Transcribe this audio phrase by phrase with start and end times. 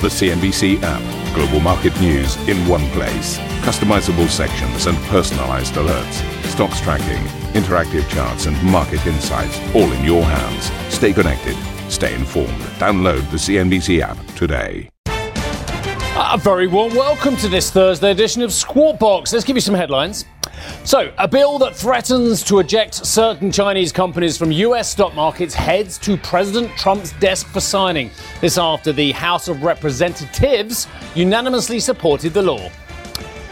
[0.00, 1.34] The CNBC app.
[1.34, 3.36] Global market news in one place.
[3.66, 6.44] Customizable sections and personalized alerts.
[6.44, 7.20] Stocks tracking,
[7.60, 10.70] interactive charts, and market insights all in your hands.
[10.94, 11.56] Stay connected.
[11.90, 12.60] Stay informed.
[12.78, 14.88] Download the CNBC app today.
[15.06, 19.32] A very warm welcome to this Thursday edition of Squawk Box.
[19.32, 20.26] Let's give you some headlines.
[20.88, 25.98] So, a bill that threatens to eject certain Chinese companies from US stock markets heads
[25.98, 28.10] to President Trump's desk for signing.
[28.40, 32.70] This after the House of Representatives unanimously supported the law.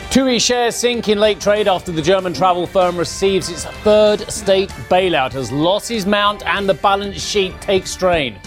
[0.08, 4.70] TUI shares sink in late trade after the German travel firm receives its third state
[4.88, 8.38] bailout as losses mount and the balance sheet takes strain.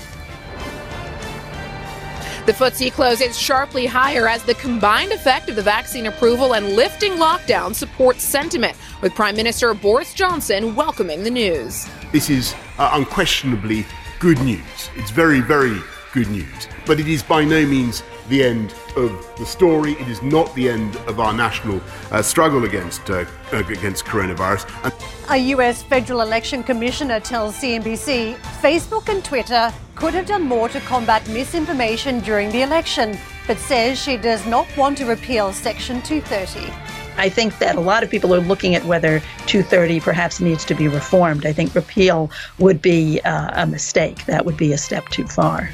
[2.49, 7.11] The FTSE closes sharply higher as the combined effect of the vaccine approval and lifting
[7.11, 11.87] lockdown supports sentiment, with Prime Minister Boris Johnson welcoming the news.
[12.11, 13.85] This is uh, unquestionably
[14.17, 14.89] good news.
[14.95, 15.79] It's very, very
[16.11, 16.67] good news.
[16.87, 19.93] But it is by no means the end of the story.
[19.93, 24.69] It is not the end of our national uh, struggle against uh, against coronavirus.
[24.83, 24.93] And-
[25.29, 25.83] a U.S.
[25.83, 32.19] federal election commissioner tells CNBC Facebook and Twitter could have done more to combat misinformation
[32.21, 36.71] during the election, but says she does not want to repeal Section 230.
[37.17, 40.73] I think that a lot of people are looking at whether 230 perhaps needs to
[40.73, 41.45] be reformed.
[41.45, 44.25] I think repeal would be uh, a mistake.
[44.25, 45.69] That would be a step too far.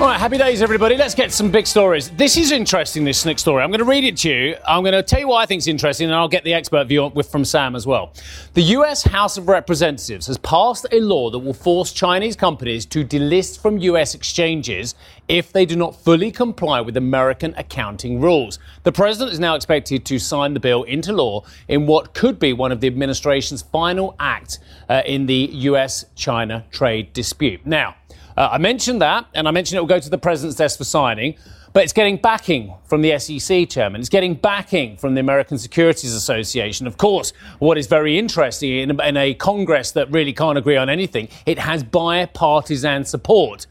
[0.00, 0.96] All right, happy days, everybody.
[0.96, 2.08] Let's get some big stories.
[2.08, 3.62] This is interesting, this next story.
[3.62, 4.56] I'm going to read it to you.
[4.66, 6.84] I'm going to tell you why I think it's interesting, and I'll get the expert
[6.84, 8.14] view from Sam as well.
[8.54, 13.04] The US House of Representatives has passed a law that will force Chinese companies to
[13.04, 14.94] delist from US exchanges
[15.28, 18.58] if they do not fully comply with American accounting rules.
[18.84, 22.54] The president is now expected to sign the bill into law in what could be
[22.54, 27.66] one of the administration's final acts uh, in the US China trade dispute.
[27.66, 27.96] Now,
[28.40, 30.84] uh, I mentioned that, and I mentioned it will go to the president's desk for
[30.84, 31.36] signing.
[31.74, 34.00] But it's getting backing from the SEC chairman.
[34.00, 36.86] It's getting backing from the American Securities Association.
[36.86, 40.88] Of course, what is very interesting in, in a Congress that really can't agree on
[40.88, 43.66] anything, it has bipartisan support.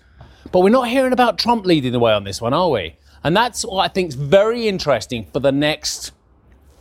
[0.51, 2.95] But we're not hearing about Trump leading the way on this one, are we?
[3.23, 6.11] And that's what I think is very interesting for the next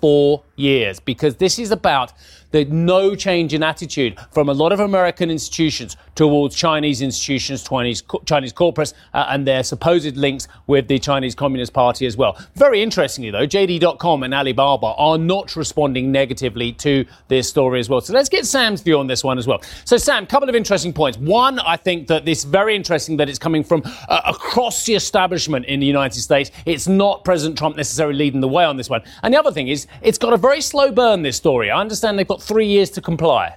[0.01, 2.13] four years, because this is about
[2.51, 8.03] the no change in attitude from a lot of American institutions towards Chinese institutions, Chinese,
[8.25, 12.39] Chinese corporates, uh, and their supposed links with the Chinese Communist Party as well.
[12.55, 18.01] Very interestingly, though, JD.com and Alibaba are not responding negatively to this story as well.
[18.01, 19.63] So let's get Sam's view on this one as well.
[19.85, 21.19] So, Sam, a couple of interesting points.
[21.19, 25.67] One, I think that this very interesting that it's coming from uh, across the establishment
[25.67, 26.51] in the United States.
[26.67, 29.03] It's not President Trump necessarily leading the way on this one.
[29.23, 31.71] And the other thing is, it's got a very slow burn, this story.
[31.71, 33.57] I understand they've got three years to comply.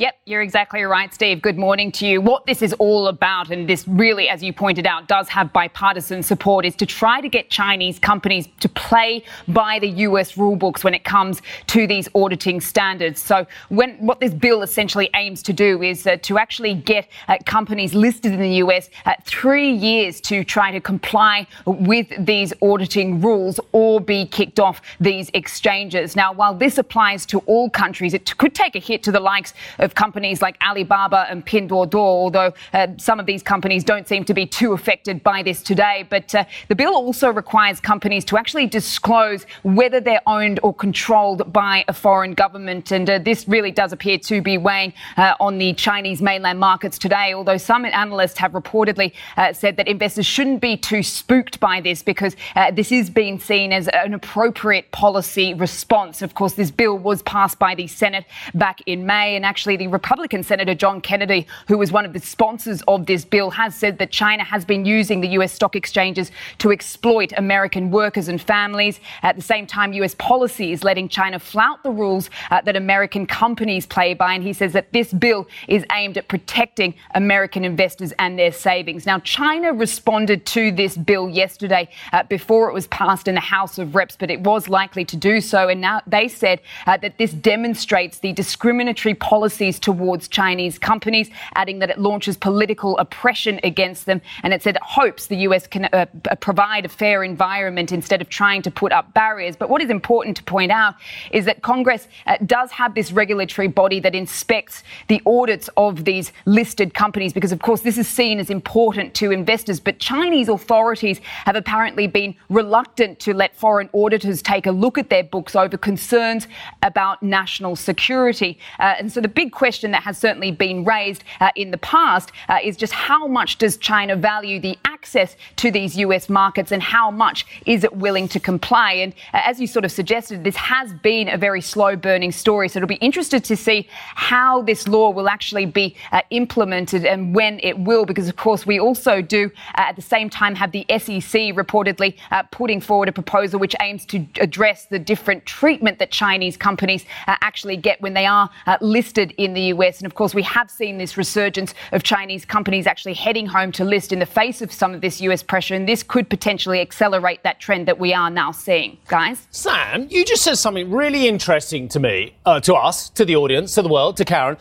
[0.00, 1.42] Yep, you're exactly right, Steve.
[1.42, 2.22] Good morning to you.
[2.22, 6.22] What this is all about, and this really, as you pointed out, does have bipartisan
[6.22, 10.82] support, is to try to get Chinese companies to play by the US rule books
[10.82, 13.20] when it comes to these auditing standards.
[13.20, 17.36] So, when what this bill essentially aims to do is uh, to actually get uh,
[17.44, 23.20] companies listed in the US uh, three years to try to comply with these auditing
[23.20, 26.16] rules or be kicked off these exchanges.
[26.16, 29.52] Now, while this applies to all countries, it could take a hit to the likes
[29.78, 34.24] of of companies like Alibaba and Pinduoduo, although uh, some of these companies don't seem
[34.24, 36.06] to be too affected by this today.
[36.08, 41.52] But uh, the bill also requires companies to actually disclose whether they're owned or controlled
[41.52, 42.92] by a foreign government.
[42.92, 46.98] And uh, this really does appear to be weighing uh, on the Chinese mainland markets
[46.98, 51.80] today, although some analysts have reportedly uh, said that investors shouldn't be too spooked by
[51.80, 56.22] this because uh, this is being seen as an appropriate policy response.
[56.22, 59.86] Of course, this bill was passed by the Senate back in May, and actually the
[59.86, 63.96] Republican Senator John Kennedy, who was one of the sponsors of this bill, has said
[63.96, 69.00] that China has been using the US stock exchanges to exploit American workers and families.
[69.22, 73.26] At the same time, US policy is letting China flout the rules uh, that American
[73.26, 74.34] companies play by.
[74.34, 79.06] And he says that this bill is aimed at protecting American investors and their savings.
[79.06, 83.78] Now, China responded to this bill yesterday uh, before it was passed in the House
[83.78, 85.68] of Reps, but it was likely to do so.
[85.68, 91.78] And now they said uh, that this demonstrates the discriminatory policies towards Chinese companies, adding
[91.80, 94.20] that it launches political oppression against them.
[94.42, 96.06] And it said it hopes the US can uh,
[96.40, 99.56] provide a fair environment instead of trying to put up barriers.
[99.56, 100.94] But what is important to point out
[101.30, 106.32] is that Congress uh, does have this regulatory body that inspects the audits of these
[106.46, 109.80] listed companies because, of course, this is seen as important to investors.
[109.80, 115.10] But Chinese authorities have apparently been reluctant to let foreign auditors take a look at
[115.10, 116.46] their books over concerns
[116.82, 118.58] about national security.
[118.78, 122.32] Uh, and so the big question that has certainly been raised uh, in the past
[122.48, 126.82] uh, is just how much does China value the access to these US markets and
[126.82, 128.92] how much is it willing to comply?
[128.92, 132.70] And uh, as you sort of suggested, this has been a very slow burning story.
[132.70, 137.34] So it'll be interested to see how this law will actually be uh, implemented and
[137.34, 140.72] when it will, because of course we also do uh, at the same time have
[140.72, 145.98] the SEC reportedly uh, putting forward a proposal which aims to address the different treatment
[145.98, 148.48] that Chinese companies actually get when they are
[148.80, 149.98] listed in the US.
[149.98, 153.84] And of course, we have seen this resurgence of Chinese companies actually heading home to
[153.84, 155.74] list in the face of some of this US pressure.
[155.74, 158.98] And this could potentially accelerate that trend that we are now seeing.
[159.08, 159.48] Guys?
[159.50, 163.74] Sam, you just said something really interesting to me, uh, to us, to the audience,
[163.74, 164.58] to the world, to Karen.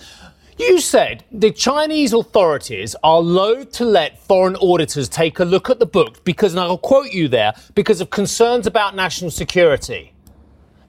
[0.57, 5.79] You said the Chinese authorities are loath to let foreign auditors take a look at
[5.79, 10.13] the books because, and I'll quote you there, because of concerns about national security.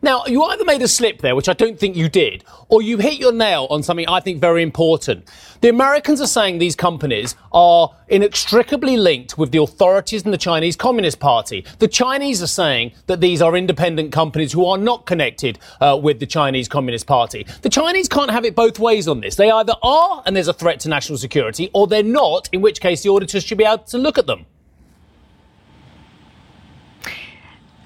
[0.02, 2.96] Now, you either made a slip there, which I don't think you did, or you
[2.96, 5.28] hit your nail on something I think very important.
[5.60, 10.74] The Americans are saying these companies are inextricably linked with the authorities and the Chinese
[10.74, 11.66] Communist Party.
[11.80, 16.18] The Chinese are saying that these are independent companies who are not connected uh, with
[16.18, 17.46] the Chinese Communist Party.
[17.60, 19.36] The Chinese can't have it both ways on this.
[19.36, 22.80] They either are and there's a threat to national security, or they're not, in which
[22.80, 24.46] case the auditors should be able to look at them.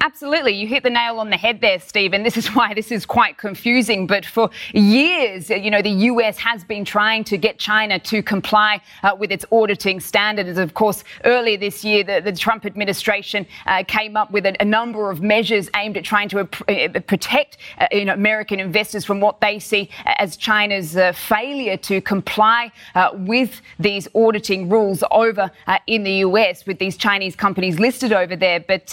[0.05, 0.53] Absolutely.
[0.53, 2.25] You hit the nail on the head there, Stephen.
[2.25, 4.07] This is why this is quite confusing.
[4.07, 8.83] But for years, you know, the US has been trying to get China to comply
[9.03, 10.59] uh, with its auditing standards.
[10.59, 14.65] Of course, earlier this year, the, the Trump administration uh, came up with a, a,
[14.67, 19.21] number of measures aimed at trying to uh, protect uh, you know, American investors from
[19.21, 25.51] what they see as China's uh, failure to comply uh, with these auditing rules over
[25.87, 28.61] in the US with these Chinese companies listed over there.
[28.61, 28.93] But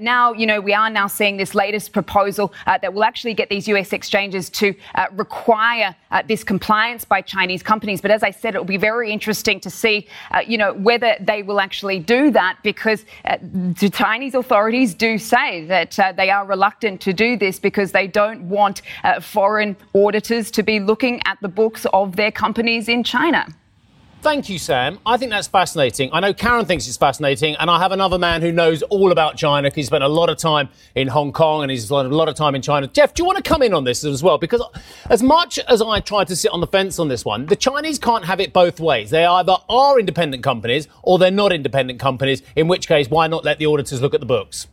[0.00, 3.34] now, you know, know, we are now seeing this latest proposal uh, that will actually
[3.34, 8.00] get these US exchanges to uh, require uh, this compliance by Chinese companies.
[8.00, 11.16] But as I said, it will be very interesting to see, uh, you know, whether
[11.20, 16.44] they will actually do that because uh, the Chinese authorities do say that they are
[16.44, 18.82] reluctant to do this because they don't want
[19.20, 23.46] foreign auditors to be looking at the books of their companies in China.
[24.22, 24.98] Thank you, Sam.
[25.06, 26.10] I think that's fascinating.
[26.12, 29.38] I know Karen thinks it's fascinating, and I have another man who knows all about
[29.38, 29.70] China.
[29.74, 32.34] He's spent a lot of time in Hong Kong and he's spent a lot of
[32.34, 32.86] time in China.
[32.86, 34.36] Geoff, do you want to come in on this as well?
[34.36, 34.62] Because
[35.08, 37.98] as much as I try to sit on the fence on this one, the Chinese
[37.98, 39.08] can't have it both ways.
[39.08, 43.42] They either are independent companies or they're not independent companies, in which case, why not
[43.42, 44.66] let the auditors look at the books?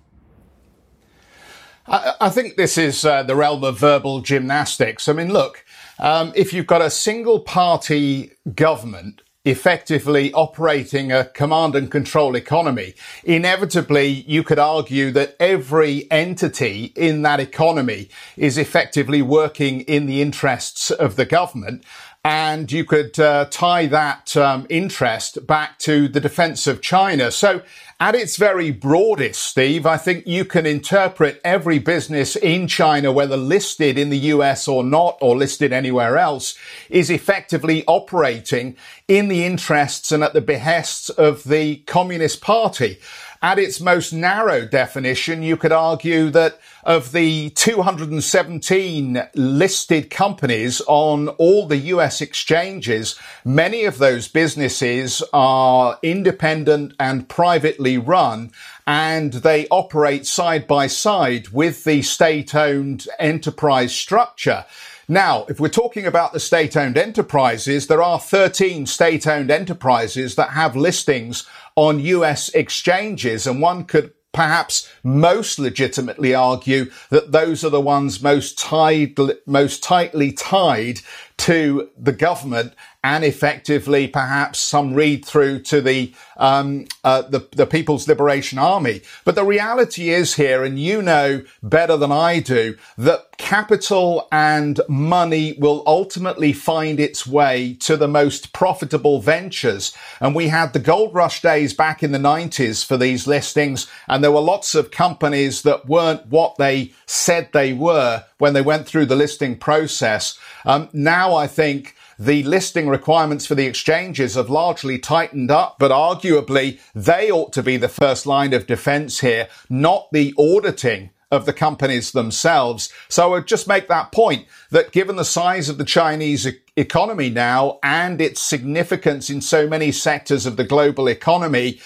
[1.89, 5.07] I, think this is uh, the realm of verbal gymnastics.
[5.07, 5.63] I mean, look,
[5.99, 12.94] um, if you've got a single party government effectively operating a command and control economy,
[13.23, 20.21] inevitably you could argue that every entity in that economy is effectively working in the
[20.21, 21.83] interests of the government.
[22.29, 27.31] And you could uh, tie that um, interest back to the defense of China.
[27.31, 27.62] So
[28.01, 33.38] at its very broadest, Steve, I think you can interpret every business in China, whether
[33.38, 36.56] listed in the US or not, or listed anywhere else,
[36.89, 38.75] is effectively operating
[39.07, 43.00] in the interests and at the behests of the Communist Party.
[43.42, 51.28] At its most narrow definition, you could argue that of the 217 listed companies on
[51.30, 58.52] all the US exchanges, many of those businesses are independent and privately run
[58.88, 64.66] and they operate side by side with the state owned enterprise structure.
[65.09, 70.35] Now, if we're talking about the state owned enterprises, there are 13 state owned enterprises
[70.35, 71.45] that have listings
[71.76, 78.21] on US exchanges and one could perhaps most legitimately argue that those are the ones
[78.21, 80.99] most tied, most tightly tied
[81.37, 82.73] to the government
[83.07, 88.99] and effectively perhaps some read through to the, um, uh, the, the People's Liberation Army.
[89.23, 94.81] But the reality is here, and you know better than I do, that capital and
[94.90, 99.95] money will ultimately find its way to the most profitable ventures.
[100.19, 104.21] And we had the gold rush days back in the 90s for these listings, and
[104.21, 108.85] there were lots of companies that weren't what they said they were when they went
[108.85, 110.37] through the listing process.
[110.66, 115.92] Um, now I think the listing requirements for the exchanges have largely tightened up, but
[115.92, 121.45] arguably they ought to be the first line of defense here, not the auditing of
[121.45, 122.92] the companies themselves.
[123.09, 127.30] So I would just make that point that given the size of the Chinese economy
[127.30, 131.81] now and its significance in so many sectors of the global economy,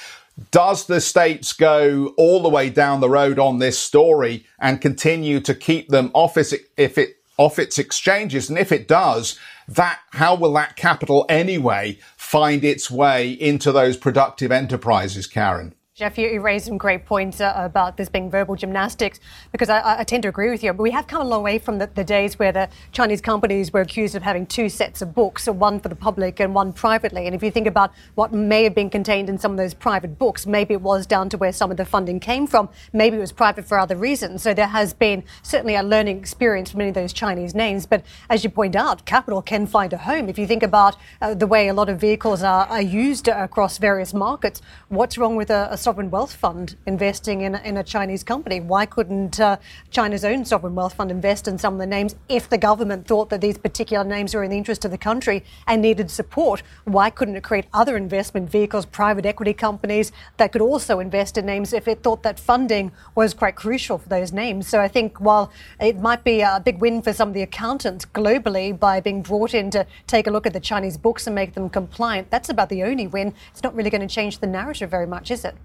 [0.52, 5.40] does the states go all the way down the road on this story and continue
[5.40, 8.50] to keep them off its, if it off its exchanges?
[8.50, 13.98] And if it does, that how will that capital anyway find its way into those
[13.98, 15.74] productive enterprises, Karen?
[16.02, 19.20] Geoff, you raised some great points uh, about this being verbal gymnastics
[19.52, 20.74] because I, I, tend to agree with you.
[20.74, 23.72] But we have come a long way from the, the, days where the Chinese companies
[23.72, 27.28] were accused of having two sets of books, one for the public and one privately.
[27.28, 30.18] And if you think about what may have been contained in some of those private
[30.18, 32.68] books, maybe it was down to where some of the funding came from.
[32.94, 34.42] Maybe it was private for other reasons.
[34.42, 37.86] So there has been certainly a learning experience for many of those Chinese names.
[37.86, 40.30] But as you point out, capital can find a home.
[40.30, 43.78] If you think about uh, the way a lot of vehicles are, are used across
[43.78, 48.24] various markets, what's wrong with a, a sovereign wealth fund investing in, in a Chinese
[48.24, 48.62] company.
[48.62, 49.58] Why couldn't uh,
[49.90, 53.30] China's own sovereign wealth fund invest in some of the names if the government thought
[53.30, 56.64] that these particular names were in the interest of the country and needed support?
[56.86, 61.46] Why couldn't it create other investment vehicles, private equity companies that could also invest in
[61.46, 64.70] names if it thought that funding was quite crucial for those names?
[64.70, 68.06] So I think while it might be a big win for some of the accountants
[68.06, 71.54] globally by being brought in to take a look at the Chinese books and make
[71.54, 73.34] them compliant, that's about the only win.
[73.52, 75.58] It's not really going to change the narrative very much, is it?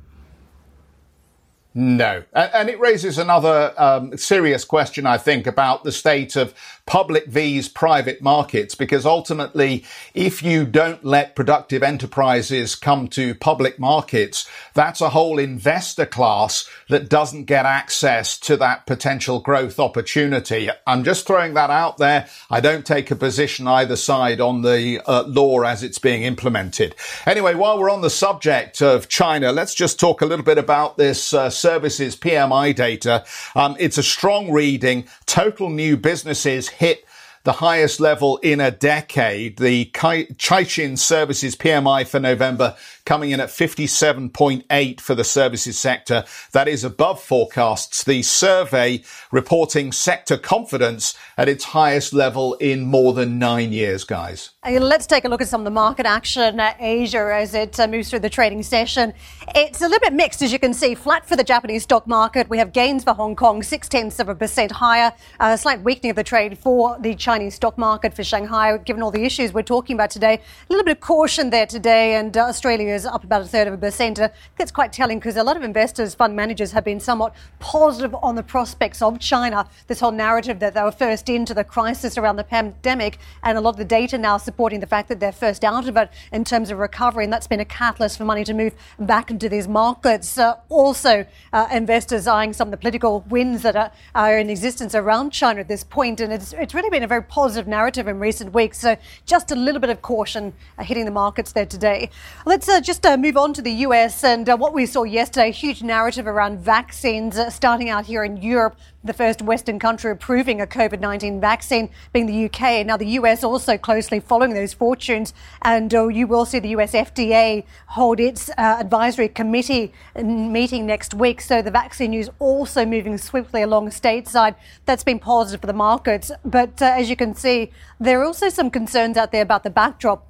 [1.78, 2.23] No.
[2.33, 6.54] And it raises another um, serious question, I think, about the state of
[6.87, 13.78] public vs private markets, because ultimately, if you don't let productive enterprises come to public
[13.78, 20.71] markets, that's a whole investor class that doesn't get access to that potential growth opportunity.
[20.87, 22.26] I'm just throwing that out there.
[22.49, 26.95] I don't take a position either side on the uh, law as it's being implemented.
[27.26, 30.97] Anyway, while we're on the subject of China, let's just talk a little bit about
[30.97, 33.25] this uh, services PMI data.
[33.56, 35.08] Um, it's a strong reading.
[35.26, 37.04] Total new businesses hit
[37.42, 39.56] the highest level in a decade.
[39.58, 46.25] The Caixin Services PMI for November coming in at 57.8 for the services sector.
[46.52, 48.04] That is above forecasts.
[48.04, 54.50] The survey reporting sector confidence at its highest level in more than nine years, guys.
[54.68, 57.87] Let's take a look at some of the market action at Asia as it uh,
[57.87, 59.14] moves through the trading session.
[59.54, 60.96] It's a little bit mixed, as you can see.
[60.96, 62.50] Flat for the Japanese stock market.
[62.50, 65.12] We have gains for Hong Kong, six tenths of a percent higher.
[65.38, 69.12] A slight weakening of the trade for the Chinese stock market for Shanghai, given all
[69.12, 70.35] the issues we're talking about today.
[70.35, 73.68] A little bit of caution there today, and uh, Australia is up about a third
[73.68, 74.18] of a percent.
[74.56, 78.35] Think quite telling because a lot of investors, fund managers, have been somewhat positive on
[78.35, 79.68] the prospects of China.
[79.87, 83.61] This whole narrative that they were first into the crisis around the pandemic, and a
[83.61, 86.42] lot of the data now supporting the fact that they're first out of it in
[86.42, 89.68] terms of recovery, and that's been a catalyst for money to move back into these
[89.68, 90.38] markets.
[90.38, 94.94] Uh, also, uh, investors eyeing some of the political winds that are, are in existence
[94.94, 98.18] around China at this point, and it's, it's really been a very positive narrative in
[98.18, 98.78] recent weeks.
[98.78, 98.96] So,
[99.26, 102.08] just a little bit of caution uh, hitting the markets there today.
[102.46, 105.82] Let's uh, just uh, move on to the US and what we saw yesterday huge
[105.82, 111.00] narrative around vaccines starting out here in Europe the first Western country approving a COVID
[111.00, 112.84] 19 vaccine being the UK.
[112.86, 115.32] Now, the US also closely following those fortunes,
[115.62, 121.14] and uh, you will see the US FDA hold its uh, advisory committee meeting next
[121.14, 121.40] week.
[121.40, 124.54] So, the vaccine news also moving swiftly along stateside.
[124.84, 126.30] That's been positive for the markets.
[126.44, 127.70] But uh, as you can see,
[128.00, 130.26] there are also some concerns out there about the backdrop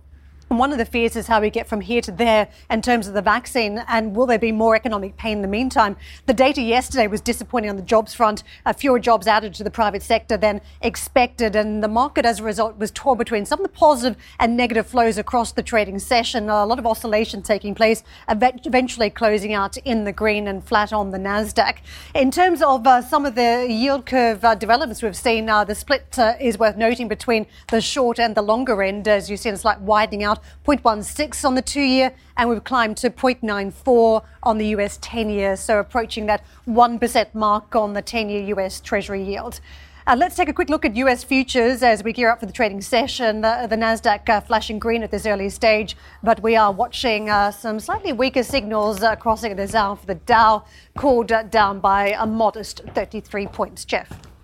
[0.48, 3.14] one of the fears is how we get from here to there in terms of
[3.14, 5.96] the vaccine, and will there be more economic pain in the meantime?
[6.26, 8.44] The data yesterday was disappointing on the jobs front.
[8.64, 12.44] Uh, fewer jobs added to the private sector than expected, and the market as a
[12.44, 16.48] result was torn between some of the positive and negative flows across the trading session.
[16.48, 21.10] A lot of oscillation taking place, eventually closing out in the green and flat on
[21.10, 21.78] the Nasdaq.
[22.14, 25.74] In terms of uh, some of the yield curve uh, developments we've seen, uh, the
[25.74, 29.48] split uh, is worth noting between the short and the longer end, as you see
[29.48, 30.35] a slight widening out
[30.66, 35.56] 0.16 on the two year, and we've climbed to 0.94 on the US 10 year,
[35.56, 39.60] so approaching that 1% mark on the 10 year US Treasury yield.
[40.08, 42.52] Uh, let's take a quick look at US futures as we gear up for the
[42.52, 43.40] trading session.
[43.40, 47.50] The, the NASDAQ uh, flashing green at this early stage, but we are watching uh,
[47.50, 50.64] some slightly weaker signals uh, crossing the Dow for the Dow,
[50.96, 53.84] called uh, down by a modest 33 points.
[53.84, 54.35] Geoff.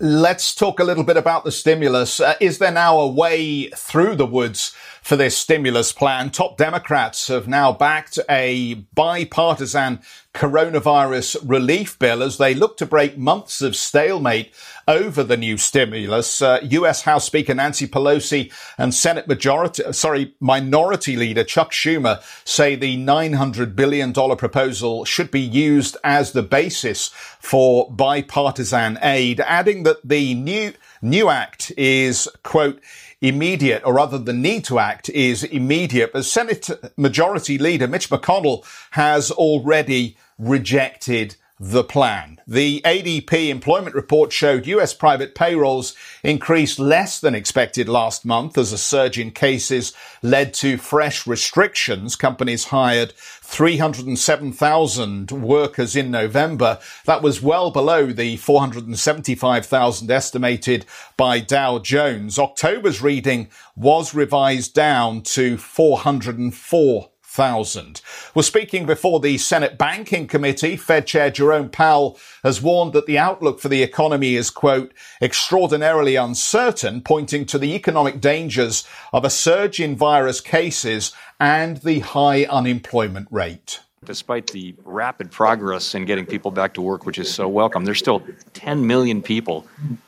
[0.00, 2.20] Let's talk a little bit about the stimulus.
[2.20, 4.72] Uh, is there now a way through the woods
[5.08, 6.28] for this stimulus plan?
[6.28, 10.00] Top Democrats have now backed a bipartisan
[10.34, 14.52] coronavirus relief bill as they look to break months of stalemate
[14.86, 16.42] over the new stimulus.
[16.42, 17.00] Uh, U.S.
[17.02, 23.74] House Speaker Nancy Pelosi and Senate Majority, sorry, Minority Leader Chuck Schumer say the $900
[23.74, 27.08] billion proposal should be used as the basis
[27.40, 32.80] for bipartisan aid, adding that the new new act is quote
[33.20, 36.12] immediate, or rather the need to act is immediate.
[36.12, 42.40] But Senate Majority Leader Mitch McConnell has already rejected the plan.
[42.46, 48.72] The ADP employment report showed US private payrolls increased less than expected last month as
[48.72, 52.14] a surge in cases led to fresh restrictions.
[52.16, 56.78] Companies hired 307,000 workers in November.
[57.06, 60.86] That was well below the 475,000 estimated
[61.16, 62.38] by Dow Jones.
[62.38, 68.00] October's reading was revised down to 404 thousand.
[68.34, 73.16] Well, speaking before the Senate Banking Committee, Fed Chair Jerome Powell has warned that the
[73.16, 74.92] outlook for the economy is, quote,
[75.22, 82.00] extraordinarily uncertain, pointing to the economic dangers of a surge in virus cases and the
[82.00, 83.82] high unemployment rate.
[84.04, 88.00] Despite the rapid progress in getting people back to work, which is so welcome, there's
[88.00, 88.20] still
[88.54, 89.64] 10 million people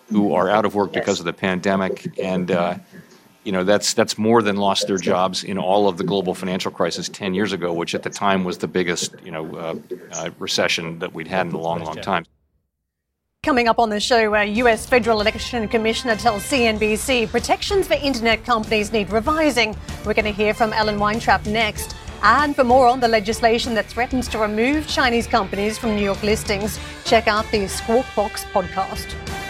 [0.09, 2.09] who are out of work because of the pandemic.
[2.19, 2.75] And, uh,
[3.45, 6.71] you know that's that's more than lost their jobs in all of the global financial
[6.71, 9.75] crisis 10 years ago which at the time was the biggest you know uh,
[10.13, 12.25] uh, recession that we'd had in a long long time
[13.43, 18.45] Coming up on the show, a US Federal Election Commissioner tells CNBC protections for internet
[18.45, 19.75] companies need revising.
[20.05, 21.97] We're going to hear from Ellen Weintraub next.
[22.23, 26.23] And for more on the legislation that threatens to remove Chinese companies from New York
[26.23, 29.50] listings, check out the Squawk Box podcast.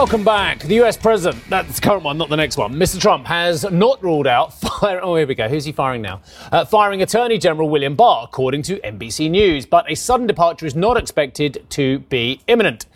[0.00, 0.60] Welcome back.
[0.60, 2.72] The US president, that's the current one, not the next one.
[2.72, 2.98] Mr.
[2.98, 4.98] Trump has not ruled out fire.
[5.02, 5.46] Oh, here we go.
[5.46, 6.22] Who's he firing now?
[6.50, 9.66] Uh, firing Attorney General William Barr, according to NBC News.
[9.66, 12.86] But a sudden departure is not expected to be imminent.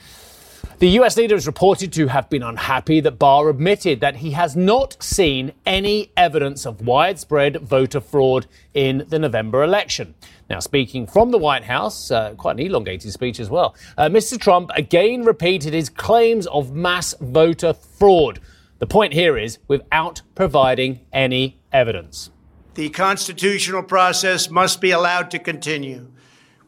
[0.80, 4.56] The US leader is reported to have been unhappy that Barr admitted that he has
[4.56, 10.14] not seen any evidence of widespread voter fraud in the November election.
[10.50, 14.38] Now, speaking from the White House, uh, quite an elongated speech as well, uh, Mr.
[14.38, 18.40] Trump again repeated his claims of mass voter fraud.
[18.80, 22.30] The point here is without providing any evidence.
[22.74, 26.08] The constitutional process must be allowed to continue.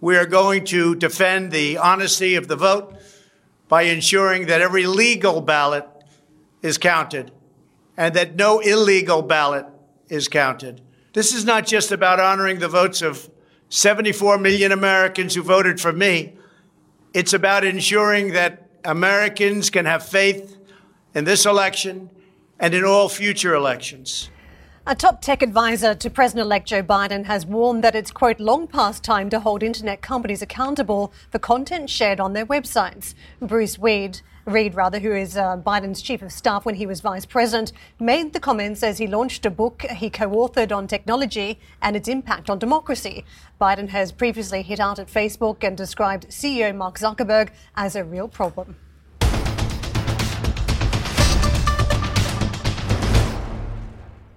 [0.01, 2.97] We are going to defend the honesty of the vote
[3.69, 5.87] by ensuring that every legal ballot
[6.63, 7.33] is counted
[7.97, 9.67] and that no illegal ballot
[10.09, 10.81] is counted.
[11.13, 13.31] This is not just about honoring the votes of
[13.69, 16.35] 74 million Americans who voted for me.
[17.15, 20.57] It's about ensuring that Americans can have faith
[21.15, 22.11] in this election
[22.61, 24.31] and in all future elections.
[24.89, 28.69] A top tech advisor to President elect Joe Biden has warned that it's, quote, long
[28.69, 33.13] past time to hold internet companies accountable for content shared on their websites.
[33.41, 37.27] Bruce Weed, Reed, rather, who is uh, Biden's chief of staff when he was vice
[37.27, 41.97] president, made the comments as he launched a book he co authored on technology and
[41.97, 43.25] its impact on democracy.
[43.61, 48.29] Biden has previously hit out at Facebook and described CEO Mark Zuckerberg as a real
[48.29, 48.77] problem.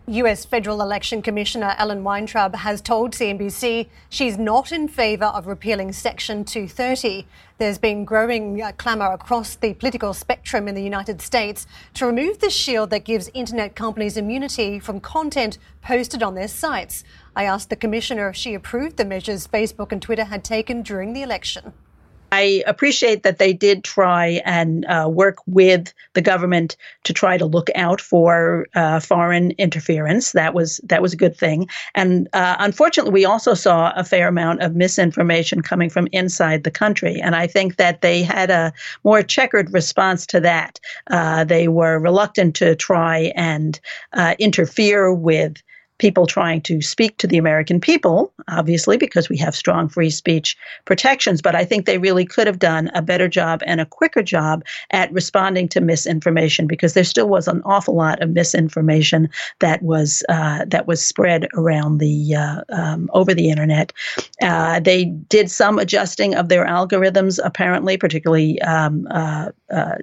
[0.09, 5.91] US Federal Election Commissioner Ellen Weintraub has told CNBC she's not in favour of repealing
[5.91, 7.27] Section 230.
[7.59, 12.39] There's been growing uh, clamour across the political spectrum in the United States to remove
[12.39, 17.03] the shield that gives internet companies immunity from content posted on their sites.
[17.35, 21.13] I asked the commissioner if she approved the measures Facebook and Twitter had taken during
[21.13, 21.73] the election.
[22.31, 27.45] I appreciate that they did try and uh, work with the government to try to
[27.45, 30.33] look out for uh, foreign interference.
[30.33, 31.67] That was that was a good thing.
[31.95, 36.71] And uh, unfortunately, we also saw a fair amount of misinformation coming from inside the
[36.71, 37.19] country.
[37.19, 40.79] And I think that they had a more checkered response to that.
[41.09, 43.79] Uh, they were reluctant to try and
[44.13, 45.61] uh, interfere with
[45.99, 50.57] people trying to speak to the American people, obviously, because we have strong free speech
[50.85, 51.41] protections.
[51.41, 54.65] But I think they really could have done a better job and a quicker job
[54.91, 60.23] at responding to misinformation because there still was an awful lot of misinformation that was
[60.29, 63.93] uh, that was spread around the uh, um, over the internet.
[64.41, 68.61] Uh, they did some adjusting of their algorithms, apparently, particularly.
[68.61, 69.95] Um, uh, uh,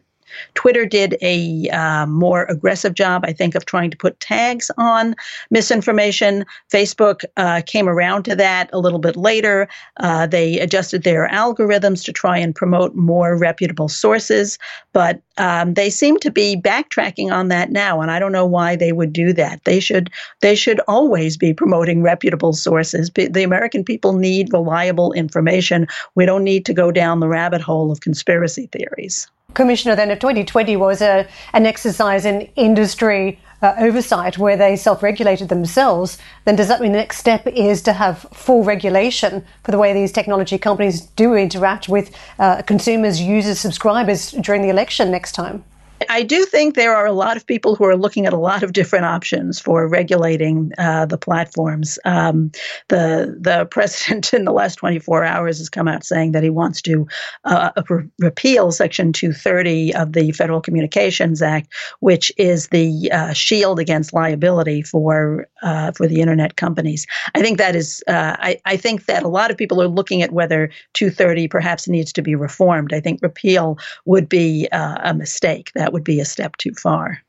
[0.55, 5.15] Twitter did a uh, more aggressive job, I think, of trying to put tags on
[5.51, 6.45] misinformation.
[6.73, 9.69] Facebook uh, came around to that a little bit later.
[9.99, 14.59] Uh, they adjusted their algorithms to try and promote more reputable sources,
[14.93, 18.77] but um, they seem to be backtracking on that now, and I don't know why
[18.77, 19.63] they would do that.
[19.65, 20.11] They should
[20.41, 23.11] they should always be promoting reputable sources.
[23.15, 25.87] The American people need reliable information.
[26.15, 29.29] We don't need to go down the rabbit hole of conspiracy theories.
[29.57, 35.03] Commissioner, then, of 2020 was a, an exercise in industry uh, oversight where they self
[35.03, 39.71] regulated themselves, then does that mean the next step is to have full regulation for
[39.71, 45.11] the way these technology companies do interact with uh, consumers, users, subscribers during the election
[45.11, 45.65] next time?
[46.09, 48.63] I do think there are a lot of people who are looking at a lot
[48.63, 51.99] of different options for regulating uh, the platforms.
[52.05, 52.51] Um,
[52.89, 56.83] the the president in the last 24 hours has come out saying that he wants
[56.83, 57.07] to
[57.45, 63.79] uh, re- repeal Section 230 of the Federal Communications Act, which is the uh, shield
[63.79, 67.07] against liability for uh, for the internet companies.
[67.35, 68.03] I think that is.
[68.07, 71.89] Uh, I, I think that a lot of people are looking at whether 230 perhaps
[71.89, 72.93] needs to be reformed.
[72.93, 75.73] I think repeal would be uh, a mistake.
[75.75, 77.21] That would be a step too far.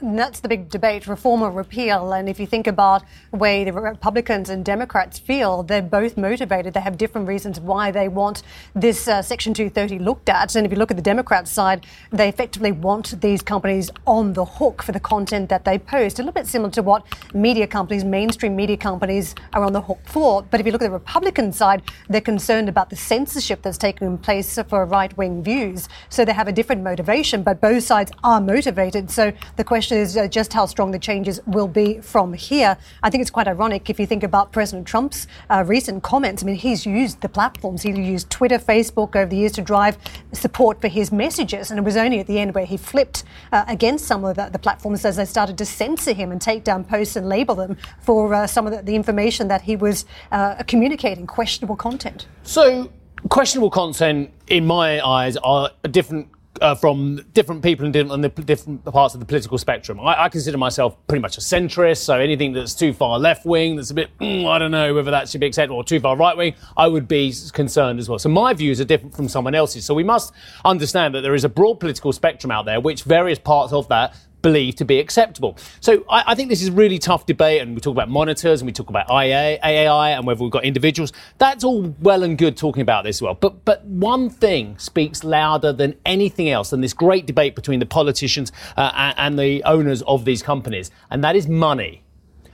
[0.00, 2.12] And that's the big debate, reform or repeal.
[2.12, 6.74] And if you think about the way the Republicans and Democrats feel, they're both motivated.
[6.74, 8.42] They have different reasons why they want
[8.74, 10.54] this uh, Section 230 looked at.
[10.54, 14.44] And if you look at the Democrat side, they effectively want these companies on the
[14.44, 16.18] hook for the content that they post.
[16.18, 20.00] A little bit similar to what media companies, mainstream media companies, are on the hook
[20.04, 20.42] for.
[20.42, 24.18] But if you look at the Republican side, they're concerned about the censorship that's taking
[24.18, 25.88] place for right wing views.
[26.10, 29.10] So they have a different motivation, but both sides are motivated.
[29.10, 32.76] So the question question is uh, just how strong the changes will be from here.
[33.04, 36.42] I think it's quite ironic if you think about President Trump's uh, recent comments.
[36.42, 39.96] I mean, he's used the platforms, he used Twitter, Facebook over the years to drive
[40.32, 41.70] support for his messages.
[41.70, 43.22] And it was only at the end where he flipped
[43.52, 46.64] uh, against some of the, the, platforms as they started to censor him and take
[46.64, 50.04] down posts and label them for uh, some of the, the, information that he was
[50.32, 52.26] uh, communicating, questionable content.
[52.42, 52.90] So,
[53.28, 56.28] questionable content, in my eyes, are a different
[56.60, 60.00] uh, from different people in different, the different parts of the political spectrum.
[60.00, 63.76] I, I, consider myself pretty much a centrist, so anything that's too far left wing,
[63.76, 66.16] that's a bit, mm, I don't know whether that should be accepted, or too far
[66.16, 68.18] right wing, I would be concerned as well.
[68.18, 69.84] So my views are different from someone else's.
[69.84, 70.32] So we must
[70.64, 74.14] understand that there is a broad political spectrum out there, which various parts of that
[74.46, 75.56] believed to be acceptable.
[75.80, 78.60] So I, I, think this is a really tough debate, and we talk about monitors
[78.60, 81.12] and we talk about IA, AAI and whether we've got individuals.
[81.38, 83.34] That's all well and good talking about this well.
[83.34, 87.86] But but one thing speaks louder than anything else than this great debate between the
[87.86, 92.04] politicians uh, and, and the owners of these companies, and that is money.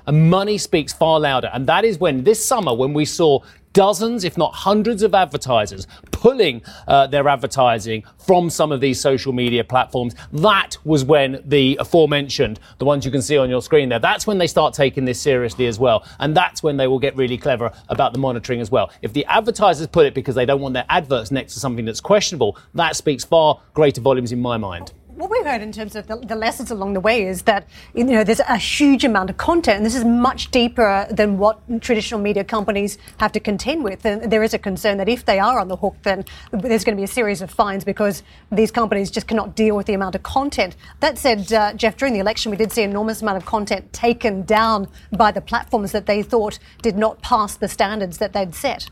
[0.07, 1.51] And money speaks far louder.
[1.53, 3.41] And that is when this summer, when we saw
[3.73, 5.87] dozens, if not hundreds of advertisers
[6.23, 10.15] pulling uh, their advertising from some of these social media platforms.
[10.33, 14.25] That was when the aforementioned, the ones you can see on your screen there, that's
[14.25, 16.07] when they start taking this seriously as well.
[16.21, 18.93] And that's when they will get really clever about the monitoring as well.
[19.03, 22.01] If the advertisers put it because they don't want their adverts next to something that's
[22.01, 26.09] questionable, that speaks far greater volumes in my mind what we've heard in terms of
[26.09, 29.37] the, the, lessons along the way is that you know there's a huge amount of
[29.37, 34.05] content, and this is much deeper than what traditional media companies have to contend with.
[34.05, 36.97] And there is a concern that if they are on the hook, then there's going
[36.97, 40.17] to be a series of fines because these companies just cannot deal with the amount
[40.17, 40.75] of content.
[40.99, 43.93] That said, uh, Geoff, during the election, we did see an enormous amount of content
[43.93, 48.57] taken down by the platforms that they thought did not pass the standards that they'd
[48.57, 48.91] set.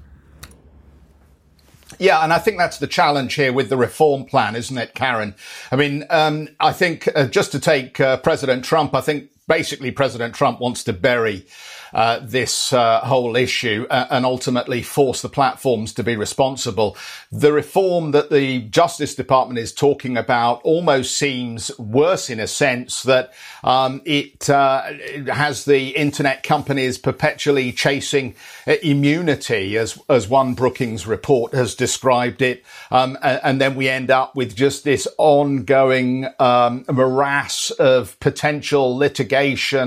[2.00, 5.34] Yeah, and I think that's the challenge here with the reform plan, isn't it, Karen?
[5.70, 9.90] I mean, um, I think uh, just to take uh, President Trump, I think basically
[9.90, 11.44] President Trump wants to bury
[11.92, 16.96] uh, this uh, whole issue uh, and ultimately force the platforms to be responsible.
[17.32, 23.02] The reform that the Justice Department is talking about almost seems worse in a sense
[23.02, 23.32] that
[23.64, 24.92] um, it, uh,
[25.32, 28.36] has the internet companies perpetually chasing
[28.68, 33.88] uh, immunity, as as one Brookings report has described it, um, and, and, then we
[33.88, 39.39] end up with just this ongoing um, morass of potential litigation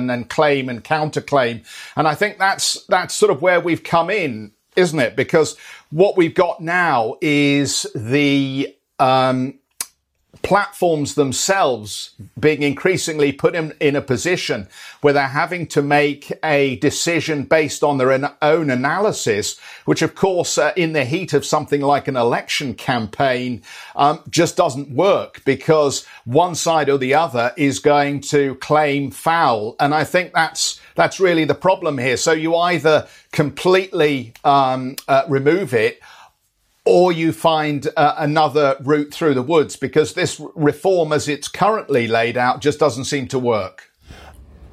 [0.09, 1.65] and claim and counterclaim.
[1.95, 5.15] And I think that's, that's sort of where we've come in, isn't it?
[5.15, 5.57] Because
[5.91, 9.59] what we've got now is the, um,
[10.43, 14.67] platforms themselves being increasingly put in, in a position
[15.01, 20.57] where they're having to make a decision based on their own analysis, which of course,
[20.57, 23.61] uh, in the heat of something like an election campaign,
[23.95, 29.75] um, just doesn't work because one side or the other is going to claim foul.
[29.79, 32.17] And I think that's that's really the problem here.
[32.17, 36.01] So you either completely um, uh, remove it
[36.85, 42.07] or you find uh, another route through the woods because this reform as it's currently
[42.07, 43.91] laid out just doesn't seem to work.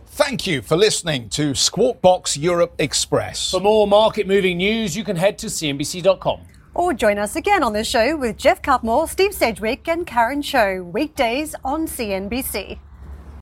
[0.06, 3.52] Thank you for listening to Squawk Box Europe Express.
[3.52, 6.40] For more market moving news, you can head to CNBC.com.
[6.74, 10.82] Or join us again on the show with Geoff Cutmore, Steve Sedgwick, and Karen Tso,
[10.82, 12.78] weekdays on CNBC.